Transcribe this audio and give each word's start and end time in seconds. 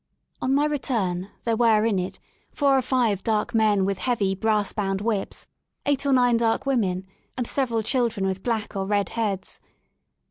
On 0.41 0.55
my 0.55 0.65
return 0.65 1.29
there 1.43 1.55
were 1.55 1.85
in 1.85 1.99
it 1.99 2.17
four 2.51 2.75
or 2.75 2.81
five 2.81 3.21
dark 3.23 3.53
men 3.53 3.85
with 3.85 3.99
heavy, 3.99 4.33
brass 4.33 4.73
bound 4.73 4.99
whips, 4.99 5.45
eight 5.85 6.07
or 6.07 6.11
nine 6.13 6.37
dark 6.37 6.65
women, 6.65 7.05
and 7.37 7.45
several 7.47 7.83
children 7.83 8.25
with 8.25 8.41
black 8.41 8.75
or 8.75 8.87
red 8.87 9.09
heads. 9.09 9.59